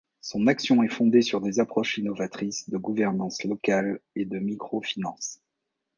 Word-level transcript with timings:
Son 0.19 0.47
action 0.47 0.81
est 0.81 0.87
fondée 0.89 1.21
sur 1.21 1.41
des 1.41 1.59
approches 1.59 1.99
innovatrices 1.99 2.67
de 2.71 2.77
gouvernance 2.79 3.43
locale 3.43 3.99
et 4.15 4.25
de 4.25 4.39
microfinance. 4.39 5.39